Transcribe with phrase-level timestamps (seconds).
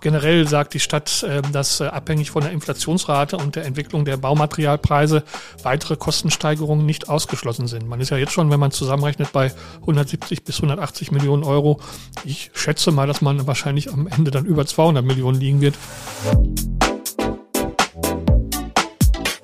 [0.00, 4.16] Generell sagt die Stadt, äh, dass äh, abhängig von der Inflationsrate und der Entwicklung der
[4.16, 5.24] Baumaterialpreise
[5.62, 7.86] weitere Kostensteigerungen nicht ausgeschlossen sind.
[7.86, 9.52] Man ist ja jetzt schon, wenn man zusammenrechnet, bei
[9.82, 11.80] 170 bis 180 Millionen Euro.
[12.24, 15.76] Ich schätze mal, dass man wahrscheinlich am Ende dann über 200 Millionen liegen wird.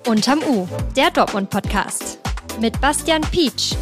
[0.06, 0.66] Unterm U,
[0.96, 2.18] der Dortmund-Podcast
[2.60, 3.74] mit Bastian Pietsch.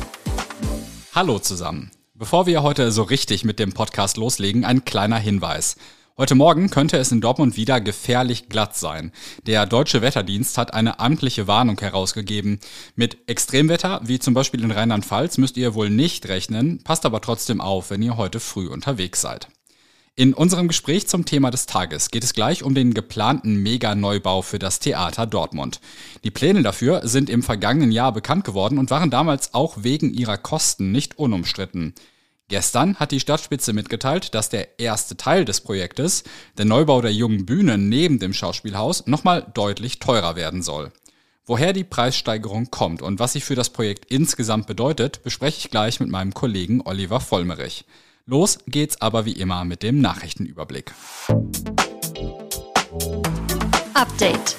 [1.14, 1.92] Hallo zusammen.
[2.14, 5.76] Bevor wir heute so richtig mit dem Podcast loslegen, ein kleiner Hinweis.
[6.16, 9.10] Heute Morgen könnte es in Dortmund wieder gefährlich glatt sein.
[9.48, 12.60] Der Deutsche Wetterdienst hat eine amtliche Warnung herausgegeben.
[12.94, 17.60] Mit Extremwetter, wie zum Beispiel in Rheinland-Pfalz, müsst ihr wohl nicht rechnen, passt aber trotzdem
[17.60, 19.48] auf, wenn ihr heute früh unterwegs seid.
[20.14, 24.60] In unserem Gespräch zum Thema des Tages geht es gleich um den geplanten Mega-Neubau für
[24.60, 25.80] das Theater Dortmund.
[26.22, 30.38] Die Pläne dafür sind im vergangenen Jahr bekannt geworden und waren damals auch wegen ihrer
[30.38, 31.92] Kosten nicht unumstritten.
[32.48, 36.24] Gestern hat die Stadtspitze mitgeteilt, dass der erste Teil des Projektes,
[36.58, 40.92] der Neubau der jungen Bühne neben dem Schauspielhaus, nochmal deutlich teurer werden soll.
[41.46, 46.00] Woher die Preissteigerung kommt und was sie für das Projekt insgesamt bedeutet, bespreche ich gleich
[46.00, 47.84] mit meinem Kollegen Oliver Vollmerich.
[48.26, 50.92] Los geht's aber wie immer mit dem Nachrichtenüberblick.
[53.94, 54.56] Update.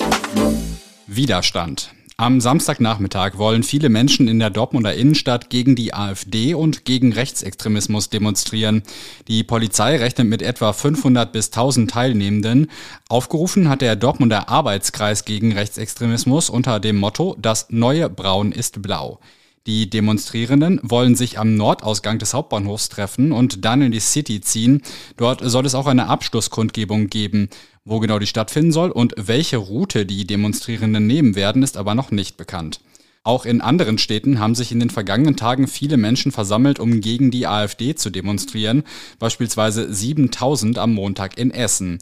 [1.08, 1.95] Widerstand.
[2.18, 8.10] Am Samstagnachmittag wollen viele Menschen in der Dortmunder Innenstadt gegen die AfD und gegen Rechtsextremismus
[8.10, 8.84] demonstrieren.
[9.28, 12.72] Die Polizei rechnet mit etwa 500 bis 1000 Teilnehmenden.
[13.10, 19.20] Aufgerufen hat der Dortmunder Arbeitskreis gegen Rechtsextremismus unter dem Motto Das neue Braun ist blau.
[19.68, 24.84] Die Demonstrierenden wollen sich am Nordausgang des Hauptbahnhofs treffen und dann in die City ziehen.
[25.18, 27.50] Dort soll es auch eine Abschlusskundgebung geben.
[27.88, 32.10] Wo genau die stattfinden soll und welche Route die Demonstrierenden nehmen werden, ist aber noch
[32.10, 32.80] nicht bekannt.
[33.24, 37.30] Auch in anderen Städten haben sich in den vergangenen Tagen viele Menschen versammelt, um gegen
[37.30, 38.84] die AfD zu demonstrieren,
[39.20, 42.00] beispielsweise 7000 am Montag in Essen.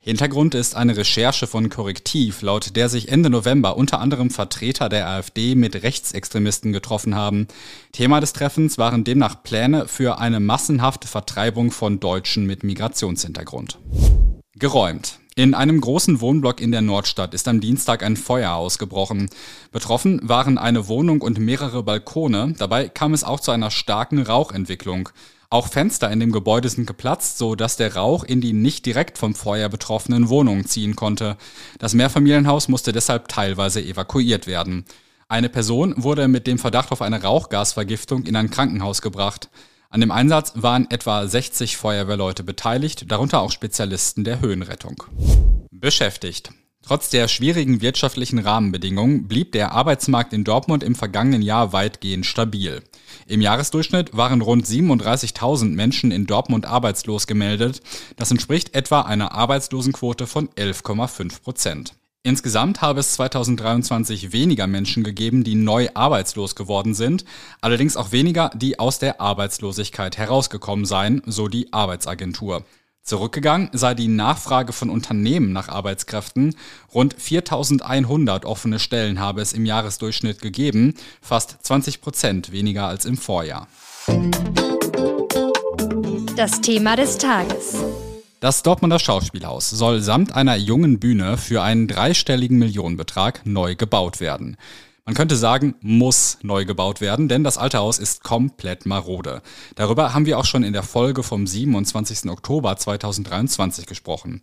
[0.00, 5.06] Hintergrund ist eine Recherche von Korrektiv, laut der sich Ende November unter anderem Vertreter der
[5.06, 7.46] AfD mit Rechtsextremisten getroffen haben.
[7.92, 13.78] Thema des Treffens waren demnach Pläne für eine massenhafte Vertreibung von Deutschen mit Migrationshintergrund.
[14.60, 15.20] Geräumt.
[15.36, 19.30] In einem großen Wohnblock in der Nordstadt ist am Dienstag ein Feuer ausgebrochen.
[19.72, 22.54] Betroffen waren eine Wohnung und mehrere Balkone.
[22.58, 25.08] Dabei kam es auch zu einer starken Rauchentwicklung.
[25.48, 29.16] Auch Fenster in dem Gebäude sind geplatzt, so dass der Rauch in die nicht direkt
[29.16, 31.38] vom Feuer betroffenen Wohnungen ziehen konnte.
[31.78, 34.84] Das Mehrfamilienhaus musste deshalb teilweise evakuiert werden.
[35.26, 39.48] Eine Person wurde mit dem Verdacht auf eine Rauchgasvergiftung in ein Krankenhaus gebracht.
[39.92, 45.02] An dem Einsatz waren etwa 60 Feuerwehrleute beteiligt, darunter auch Spezialisten der Höhenrettung.
[45.72, 46.52] Beschäftigt.
[46.80, 52.84] Trotz der schwierigen wirtschaftlichen Rahmenbedingungen blieb der Arbeitsmarkt in Dortmund im vergangenen Jahr weitgehend stabil.
[53.26, 57.82] Im Jahresdurchschnitt waren rund 37.000 Menschen in Dortmund arbeitslos gemeldet.
[58.14, 61.94] Das entspricht etwa einer Arbeitslosenquote von 11,5 Prozent.
[62.22, 67.24] Insgesamt habe es 2023 weniger Menschen gegeben, die neu arbeitslos geworden sind,
[67.62, 72.64] allerdings auch weniger, die aus der Arbeitslosigkeit herausgekommen seien, so die Arbeitsagentur.
[73.02, 76.54] Zurückgegangen sei die Nachfrage von Unternehmen nach Arbeitskräften.
[76.94, 80.92] Rund 4100 offene Stellen habe es im Jahresdurchschnitt gegeben,
[81.22, 83.66] fast 20 Prozent weniger als im Vorjahr.
[86.36, 87.76] Das Thema des Tages.
[88.40, 94.56] Das Dortmunder Schauspielhaus soll samt einer jungen Bühne für einen dreistelligen Millionenbetrag neu gebaut werden.
[95.04, 99.42] Man könnte sagen, muss neu gebaut werden, denn das alte Haus ist komplett marode.
[99.74, 102.30] Darüber haben wir auch schon in der Folge vom 27.
[102.30, 104.40] Oktober 2023 gesprochen.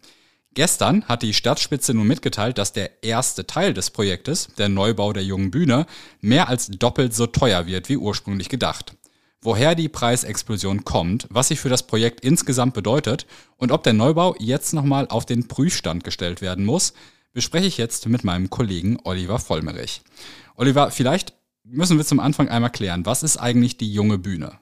[0.54, 5.24] Gestern hat die Stadtspitze nun mitgeteilt, dass der erste Teil des Projektes, der Neubau der
[5.24, 5.88] jungen Bühne,
[6.22, 8.94] mehr als doppelt so teuer wird wie ursprünglich gedacht.
[9.42, 13.28] Woher die Preisexplosion kommt, was sie für das Projekt insgesamt bedeutet
[13.58, 16.94] und ob der Neubau jetzt nochmal auf den Prüfstand gestellt werden muss,
[17.34, 20.02] bespreche ich jetzt mit meinem Kollegen Oliver Vollmerich.
[20.56, 21.34] Oliver, vielleicht
[21.64, 24.58] müssen wir zum Anfang einmal klären, was ist eigentlich die junge Bühne?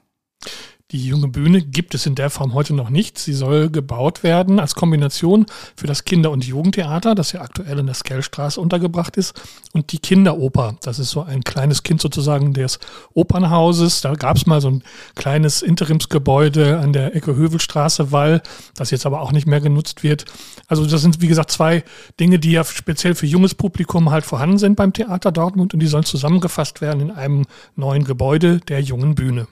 [0.92, 3.18] Die junge Bühne gibt es in der Form heute noch nicht.
[3.18, 7.86] Sie soll gebaut werden als Kombination für das Kinder- und Jugendtheater, das ja aktuell in
[7.86, 9.34] der Skellstraße untergebracht ist,
[9.72, 10.76] und die Kinderoper.
[10.82, 12.78] Das ist so ein kleines Kind sozusagen des
[13.14, 14.00] Opernhauses.
[14.00, 14.84] Da gab es mal so ein
[15.16, 18.40] kleines Interimsgebäude an der Ecke Hövelstraße, Wall,
[18.76, 20.24] das jetzt aber auch nicht mehr genutzt wird.
[20.68, 21.82] Also das sind, wie gesagt, zwei
[22.20, 25.88] Dinge, die ja speziell für junges Publikum halt vorhanden sind beim Theater Dortmund und die
[25.88, 27.44] sollen zusammengefasst werden in einem
[27.74, 29.48] neuen Gebäude der jungen Bühne.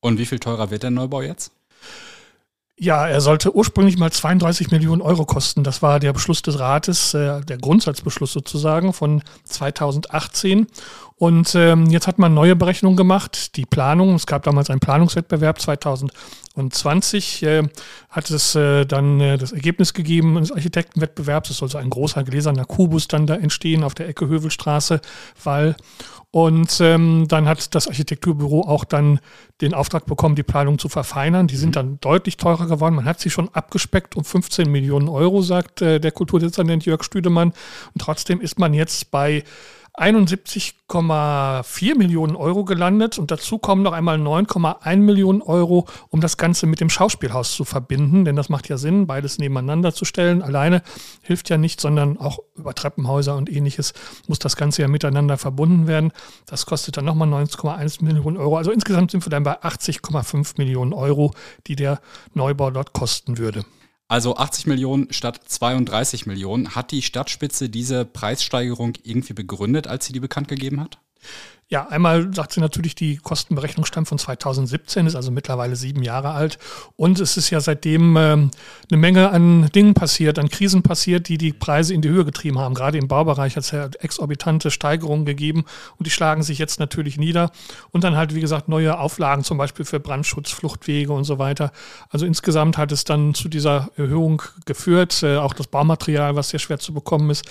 [0.00, 1.52] Und wie viel teurer wird der Neubau jetzt?
[2.80, 5.64] Ja, er sollte ursprünglich mal 32 Millionen Euro kosten.
[5.64, 10.68] Das war der Beschluss des Rates, äh, der Grundsatzbeschluss sozusagen von 2018.
[11.18, 13.56] Und ähm, jetzt hat man neue Berechnungen gemacht.
[13.56, 17.62] Die Planung, es gab damals einen Planungswettbewerb 2020, äh,
[18.08, 21.50] hat es äh, dann äh, das Ergebnis gegeben des Architektenwettbewerbs.
[21.50, 25.00] Es soll so ein großer gläserner Kubus dann da entstehen auf der Ecke Hövelstraße,
[25.42, 25.74] weil
[26.30, 29.18] und ähm, dann hat das Architekturbüro auch dann
[29.62, 31.46] den Auftrag bekommen, die Planung zu verfeinern.
[31.46, 31.72] Die sind mhm.
[31.72, 32.96] dann deutlich teurer geworden.
[32.96, 37.54] Man hat sie schon abgespeckt um 15 Millionen Euro, sagt äh, der Kulturdezernent Jörg Stüdemann.
[37.94, 39.42] Und trotzdem ist man jetzt bei
[40.00, 46.66] 71,4 Millionen Euro gelandet und dazu kommen noch einmal 9,1 Millionen Euro, um das Ganze
[46.66, 50.42] mit dem Schauspielhaus zu verbinden, denn das macht ja Sinn, beides nebeneinander zu stellen.
[50.42, 50.82] Alleine
[51.22, 53.92] hilft ja nicht, sondern auch über Treppenhäuser und ähnliches
[54.26, 56.12] muss das Ganze ja miteinander verbunden werden.
[56.46, 58.56] Das kostet dann nochmal 19,1 Millionen Euro.
[58.56, 61.34] Also insgesamt sind wir dann bei 80,5 Millionen Euro,
[61.66, 62.00] die der
[62.34, 63.64] Neubau dort kosten würde.
[64.08, 66.74] Also 80 Millionen statt 32 Millionen.
[66.74, 70.98] Hat die Stadtspitze diese Preissteigerung irgendwie begründet, als sie die bekannt gegeben hat?
[71.70, 76.30] Ja, einmal sagt sie natürlich, die Kostenberechnung stammt von 2017, ist also mittlerweile sieben Jahre
[76.30, 76.58] alt.
[76.96, 78.50] Und es ist ja seitdem ähm,
[78.90, 82.58] eine Menge an Dingen passiert, an Krisen passiert, die die Preise in die Höhe getrieben
[82.58, 82.72] haben.
[82.72, 85.66] Gerade im Baubereich hat es ja exorbitante Steigerungen gegeben
[85.98, 87.50] und die schlagen sich jetzt natürlich nieder.
[87.90, 91.72] Und dann halt, wie gesagt, neue Auflagen, zum Beispiel für Brandschutz, Fluchtwege und so weiter.
[92.08, 95.22] Also insgesamt hat es dann zu dieser Erhöhung geführt.
[95.22, 97.44] Äh, auch das Baumaterial, was sehr schwer zu bekommen ist,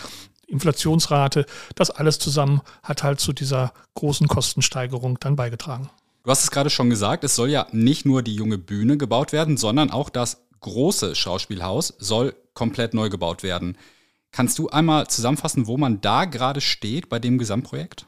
[0.48, 1.46] Inflationsrate,
[1.76, 5.90] das alles zusammen hat halt zu dieser großen Kostensteigerung dann beigetragen.
[6.24, 9.32] Du hast es gerade schon gesagt, es soll ja nicht nur die junge Bühne gebaut
[9.32, 13.78] werden, sondern auch das große Schauspielhaus soll komplett neu gebaut werden.
[14.32, 18.06] Kannst du einmal zusammenfassen, wo man da gerade steht bei dem Gesamtprojekt?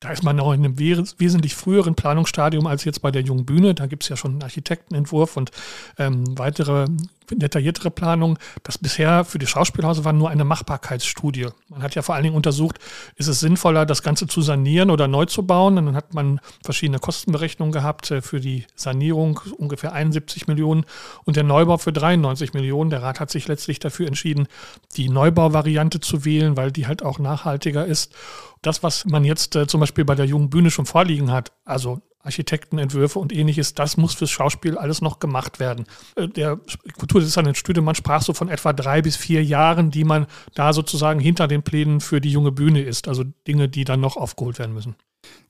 [0.00, 3.74] Da ist man noch in einem wesentlich früheren Planungsstadium als jetzt bei der Jungen Bühne.
[3.74, 5.52] Da gibt es ja schon einen Architektenentwurf und
[5.98, 6.86] ähm, weitere
[7.30, 8.38] detailliertere Planung.
[8.62, 11.48] Das bisher für die Schauspielhäuser war nur eine Machbarkeitsstudie.
[11.68, 12.78] Man hat ja vor allen Dingen untersucht,
[13.16, 15.78] ist es sinnvoller, das Ganze zu sanieren oder neu zu bauen.
[15.78, 20.84] Und dann hat man verschiedene Kostenberechnungen gehabt äh, für die Sanierung, ungefähr 71 Millionen
[21.24, 22.90] und der Neubau für 93 Millionen.
[22.90, 24.48] Der Rat hat sich letztlich dafür entschieden,
[24.96, 28.12] die Neubauvariante zu wählen, weil die halt auch nachhaltiger ist.
[28.62, 32.00] Das, was man jetzt äh, zum Beispiel bei der jungen Bühne schon vorliegen hat, also
[32.22, 35.86] Architektenentwürfe und ähnliches, das muss fürs Schauspiel alles noch gemacht werden.
[36.14, 36.60] Äh, der
[36.98, 41.48] Kulturdezernent Stüdemann sprach so von etwa drei bis vier Jahren, die man da sozusagen hinter
[41.48, 44.94] den Plänen für die junge Bühne ist, also Dinge, die dann noch aufgeholt werden müssen.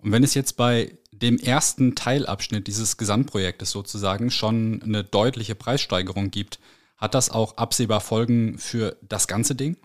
[0.02, 6.30] Und wenn es jetzt bei dem ersten Teilabschnitt dieses Gesamtprojektes sozusagen schon eine deutliche Preissteigerung
[6.30, 6.58] gibt,
[6.96, 9.76] hat das auch absehbar Folgen für das ganze Ding?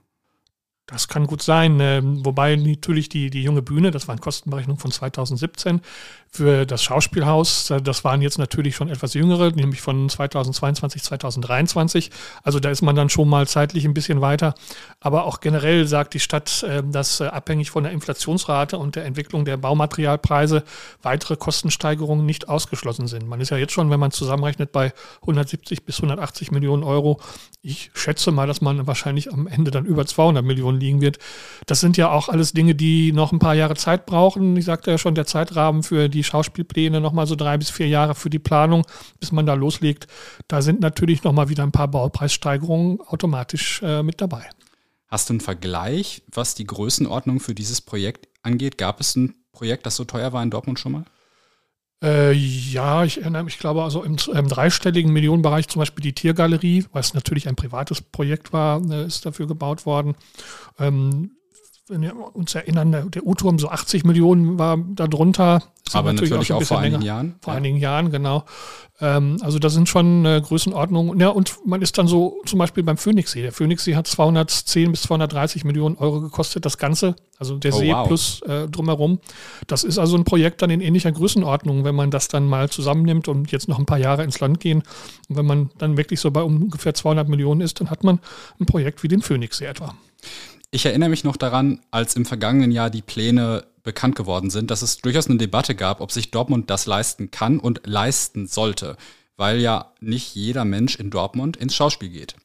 [0.88, 4.80] Das kann gut sein, ähm, wobei natürlich die, die junge Bühne, das war eine Kostenberechnung
[4.80, 5.81] von 2017,
[6.38, 12.12] für das Schauspielhaus, das waren jetzt natürlich schon etwas jüngere, nämlich von 2022, 2023.
[12.44, 14.54] Also da ist man dann schon mal zeitlich ein bisschen weiter.
[15.00, 19.06] Aber auch generell sagt die Stadt, äh, dass äh, abhängig von der Inflationsrate und der
[19.06, 20.63] Entwicklung der Baumaterialpreise
[21.01, 23.28] weitere Kostensteigerungen nicht ausgeschlossen sind.
[23.28, 27.19] Man ist ja jetzt schon, wenn man zusammenrechnet, bei 170 bis 180 Millionen Euro.
[27.63, 31.18] Ich schätze mal, dass man wahrscheinlich am Ende dann über 200 Millionen liegen wird.
[31.66, 34.56] Das sind ja auch alles Dinge, die noch ein paar Jahre Zeit brauchen.
[34.56, 38.15] Ich sagte ja schon, der Zeitrahmen für die Schauspielpläne nochmal so drei bis vier Jahre
[38.15, 38.85] für die Planung,
[39.19, 40.07] bis man da loslegt.
[40.47, 44.47] Da sind natürlich nochmal wieder ein paar Baupreissteigerungen automatisch äh, mit dabei.
[45.07, 48.77] Hast du einen Vergleich, was die Größenordnung für dieses Projekt angeht?
[48.77, 51.06] Gab es ein Projekt, das so teuer war in Dortmund schon mal?
[52.03, 56.85] Äh, ja, ich erinnere mich, glaube also im, im, dreistelligen Millionenbereich zum Beispiel die Tiergalerie,
[56.91, 60.15] was natürlich ein privates Projekt war, äh, ist dafür gebaut worden.
[60.77, 61.37] Ähm,
[61.88, 65.63] wenn wir uns erinnern, der U-Turm so 80 Millionen war darunter.
[65.94, 67.36] Aber natürlich, natürlich auch, auch vor einigen Jahren.
[67.41, 67.58] Vor ja.
[67.58, 68.44] einigen Jahren, genau.
[69.00, 71.20] Ähm, also das sind schon äh, Größenordnungen.
[71.20, 73.41] Ja, und man ist dann so zum Beispiel beim Phoenixsee.
[73.41, 77.15] Der Phoenixsee hat 210 bis 230 Millionen Euro gekostet, das Ganze.
[77.39, 78.08] Also der oh, See wow.
[78.08, 79.20] plus äh, drumherum.
[79.67, 83.27] Das ist also ein Projekt dann in ähnlicher Größenordnung, wenn man das dann mal zusammennimmt
[83.27, 84.84] und jetzt noch ein paar Jahre ins Land gehen.
[85.29, 88.20] Und wenn man dann wirklich so bei ungefähr 200 Millionen ist, dann hat man
[88.60, 89.94] ein Projekt wie den Phoenixsee etwa.
[90.69, 94.81] Ich erinnere mich noch daran, als im vergangenen Jahr die Pläne bekannt geworden sind, dass
[94.81, 98.97] es durchaus eine Debatte gab, ob sich Dortmund das leisten kann und leisten sollte,
[99.38, 102.36] weil ja nicht jeder Mensch in Dortmund ins Schauspiel geht.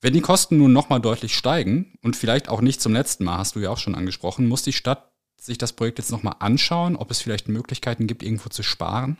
[0.00, 3.54] Wenn die Kosten nun nochmal deutlich steigen und vielleicht auch nicht zum letzten Mal, hast
[3.54, 7.10] du ja auch schon angesprochen, muss die Stadt sich das Projekt jetzt nochmal anschauen, ob
[7.10, 9.18] es vielleicht Möglichkeiten gibt, irgendwo zu sparen?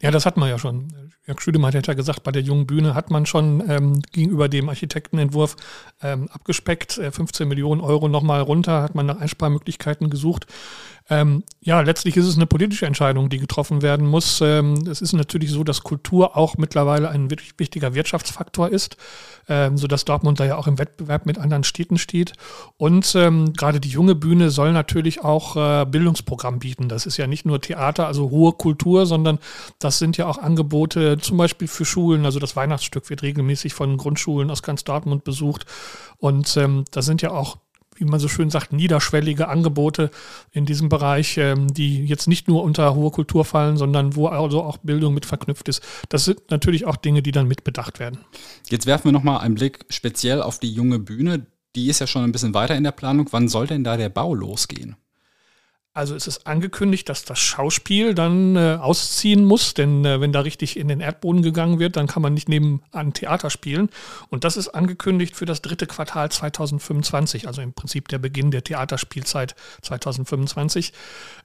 [0.00, 0.88] Ja, das hat man ja schon.
[1.26, 4.68] Jörg Schüdemann hat ja gesagt, bei der jungen Bühne hat man schon ähm, gegenüber dem
[4.68, 5.56] Architektenentwurf
[6.02, 6.94] ähm, abgespeckt.
[6.94, 10.46] 15 äh, Millionen Euro nochmal runter, hat man nach Einsparmöglichkeiten gesucht.
[11.10, 14.40] Ähm, ja, letztlich ist es eine politische Entscheidung, die getroffen werden muss.
[14.40, 18.96] Ähm, es ist natürlich so, dass Kultur auch mittlerweile ein wirklich wichtiger Wirtschaftsfaktor ist,
[19.48, 22.32] ähm, sodass Dortmund da ja auch im Wettbewerb mit anderen Städten steht.
[22.76, 26.88] Und ähm, gerade die junge Bühne soll natürlich auch äh, Bildungsprogramm bieten.
[26.88, 29.38] Das ist ja nicht nur Theater, also hohe Kultur, sondern
[29.78, 32.24] das sind ja auch Angebote zum Beispiel für Schulen.
[32.24, 35.66] Also das Weihnachtsstück wird regelmäßig von Grundschulen aus ganz Dortmund besucht.
[36.18, 37.58] Und ähm, da sind ja auch
[38.02, 40.10] wie man so schön sagt, niederschwellige Angebote
[40.50, 44.62] in diesem Bereich, ähm, die jetzt nicht nur unter hohe Kultur fallen, sondern wo also
[44.62, 45.82] auch Bildung mit verknüpft ist.
[46.08, 48.18] Das sind natürlich auch Dinge, die dann mit bedacht werden.
[48.68, 51.46] Jetzt werfen wir nochmal einen Blick speziell auf die junge Bühne.
[51.76, 53.28] Die ist ja schon ein bisschen weiter in der Planung.
[53.30, 54.96] Wann soll denn da der Bau losgehen?
[55.94, 60.40] Also es ist angekündigt, dass das Schauspiel dann äh, ausziehen muss, denn äh, wenn da
[60.40, 63.90] richtig in den Erdboden gegangen wird, dann kann man nicht nebenan Theater spielen.
[64.30, 68.64] Und das ist angekündigt für das dritte Quartal 2025, also im Prinzip der Beginn der
[68.64, 70.94] Theaterspielzeit 2025.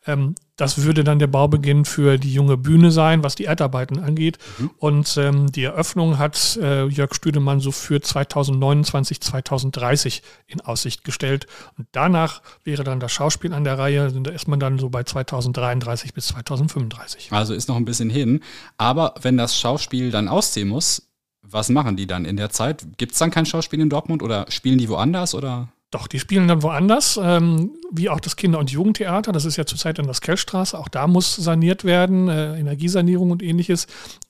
[0.06, 4.40] Ähm, das würde dann der Baubeginn für die junge Bühne sein, was die Erdarbeiten angeht.
[4.58, 4.72] Mhm.
[4.78, 11.46] Und ähm, die Eröffnung hat äh, Jörg Stüdemann so für 2029, 2030 in Aussicht gestellt.
[11.78, 14.12] Und danach wäre dann das Schauspiel an der Reihe.
[14.12, 17.32] Da ist man dann so bei 2033 bis 2035.
[17.32, 18.42] Also ist noch ein bisschen hin.
[18.78, 21.04] Aber wenn das Schauspiel dann ausziehen muss,
[21.44, 22.86] was machen die dann in der Zeit?
[22.98, 25.70] Gibt es dann kein Schauspiel in Dortmund oder spielen die woanders oder?
[25.90, 29.32] Doch, die spielen dann woanders, ähm, wie auch das Kinder- und Jugendtheater.
[29.32, 30.78] Das ist ja zurzeit an der Skellstraße.
[30.78, 33.88] Auch da muss saniert werden, äh, Energiesanierung und ähnliches.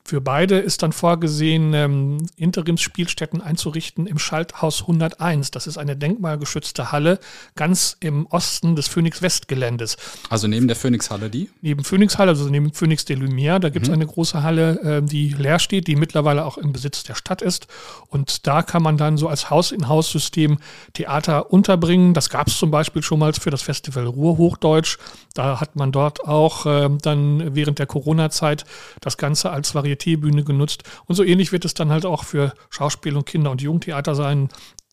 [0.07, 5.51] Für beide ist dann vorgesehen, ähm, Interimsspielstätten einzurichten im Schalthaus 101.
[5.51, 7.19] Das ist eine denkmalgeschützte Halle
[7.57, 9.97] ganz im Osten des Phoenix-West-Geländes.
[10.29, 11.49] Also neben der Phoenix-Halle die?
[11.61, 13.59] Neben Phoenix-Halle, also neben Phoenix de Lumière.
[13.59, 13.95] Da gibt es mhm.
[13.95, 17.67] eine große Halle, äh, die leer steht, die mittlerweile auch im Besitz der Stadt ist.
[18.07, 20.59] Und da kann man dann so als Haus-in-Haus-System
[20.93, 22.13] Theater unterbringen.
[22.13, 24.99] Das gab es zum Beispiel schon mal für das Festival Ruhrhochdeutsch.
[25.33, 28.63] Da hat man dort auch äh, dann während der Corona-Zeit
[29.01, 30.83] das Ganze als Varietät Varieté-Bühne genutzt.
[31.05, 34.49] Und so ähnlich wird es dann halt auch für Schauspiel und Kinder- und Jugendtheater sein.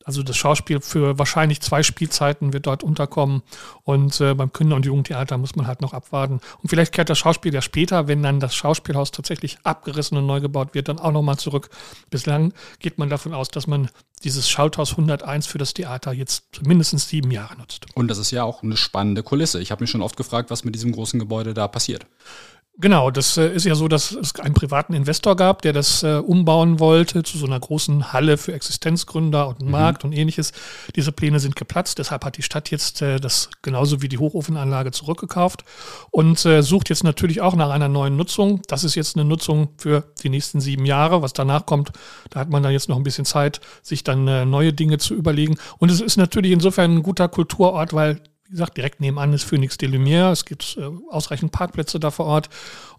[0.06, 3.42] Also das Schauspiel für wahrscheinlich zwei Spielzeiten wird dort unterkommen.
[3.84, 6.40] Und äh, beim Kinder- und Jugendtheater muss man halt noch abwarten.
[6.62, 10.40] Und vielleicht kehrt das Schauspiel ja später, wenn dann das Schauspielhaus tatsächlich abgerissen und neu
[10.40, 11.70] gebaut wird, dann auch nochmal zurück.
[12.10, 13.88] Bislang geht man davon aus, dass man
[14.24, 17.86] dieses Schalthaus 101 für das Theater jetzt mindestens sieben Jahre nutzt.
[17.94, 19.60] Und das ist ja auch eine spannende Kulisse.
[19.60, 22.06] Ich habe mich schon oft gefragt, was mit diesem großen Gebäude da passiert.
[22.76, 26.16] Genau, das äh, ist ja so, dass es einen privaten Investor gab, der das äh,
[26.16, 29.70] umbauen wollte zu so einer großen Halle für Existenzgründer und mhm.
[29.70, 30.50] Markt und ähnliches.
[30.96, 34.90] Diese Pläne sind geplatzt, deshalb hat die Stadt jetzt äh, das genauso wie die Hochofenanlage
[34.90, 35.64] zurückgekauft
[36.10, 38.60] und äh, sucht jetzt natürlich auch nach einer neuen Nutzung.
[38.66, 41.22] Das ist jetzt eine Nutzung für die nächsten sieben Jahre.
[41.22, 41.92] Was danach kommt,
[42.30, 45.58] da hat man dann jetzt noch ein bisschen Zeit, sich dann neue Dinge zu überlegen.
[45.78, 48.20] Und es ist natürlich insofern ein guter Kulturort, weil
[48.54, 50.30] gesagt, direkt nebenan ist Phoenix de Lumière.
[50.30, 52.48] Es gibt äh, ausreichend Parkplätze da vor Ort.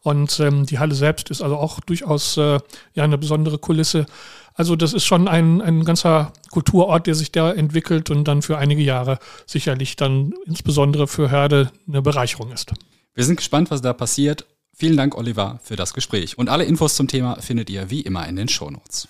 [0.01, 2.59] Und ähm, die Halle selbst ist also auch durchaus äh,
[2.93, 4.05] ja eine besondere Kulisse.
[4.53, 8.57] Also das ist schon ein, ein ganzer Kulturort, der sich da entwickelt und dann für
[8.57, 12.71] einige Jahre sicherlich dann insbesondere für Herde eine Bereicherung ist.
[13.13, 14.45] Wir sind gespannt, was da passiert.
[14.73, 16.37] Vielen Dank, Oliver, für das Gespräch.
[16.37, 19.07] Und alle Infos zum Thema findet ihr wie immer in den Shownotes.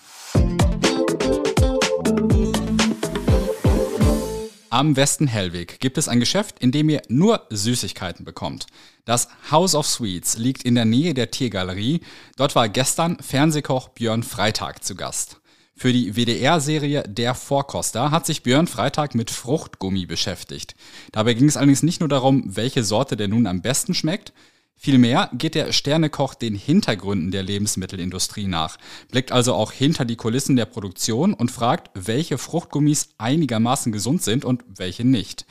[4.76, 8.66] Am Westen Hellweg gibt es ein Geschäft, in dem ihr nur Süßigkeiten bekommt.
[9.06, 12.02] Das House of Sweets liegt in der Nähe der Tiergalerie.
[12.36, 15.40] Dort war gestern Fernsehkoch Björn Freitag zu Gast.
[15.74, 20.74] Für die WDR-Serie Der Vorkoster hat sich Björn Freitag mit Fruchtgummi beschäftigt.
[21.10, 24.34] Dabei ging es allerdings nicht nur darum, welche Sorte der nun am besten schmeckt,
[24.76, 28.76] Vielmehr geht der Sternekoch den Hintergründen der Lebensmittelindustrie nach,
[29.10, 34.44] blickt also auch hinter die Kulissen der Produktion und fragt, welche Fruchtgummis einigermaßen gesund sind
[34.44, 35.46] und welche nicht.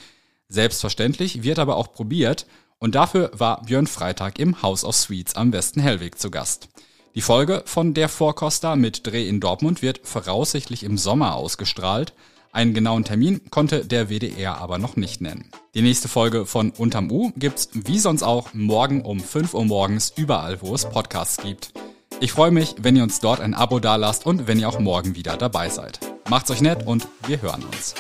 [0.48, 2.46] Selbstverständlich wird aber auch probiert
[2.78, 6.70] und dafür war Björn Freitag im House of Sweets am Westen Hellweg zu Gast.
[7.16, 12.14] Die Folge von Der Vorkoster mit Dreh in Dortmund wird voraussichtlich im Sommer ausgestrahlt.
[12.56, 15.50] Einen genauen Termin konnte der WDR aber noch nicht nennen.
[15.74, 20.14] Die nächste Folge von Unterm U gibt's wie sonst auch morgen um 5 Uhr morgens
[20.16, 21.74] überall, wo es Podcasts gibt.
[22.22, 25.18] Ich freue mich, wenn ihr uns dort ein Abo dalasst und wenn ihr auch morgen
[25.18, 26.00] wieder dabei seid.
[26.30, 27.94] Macht's euch nett und wir hören uns.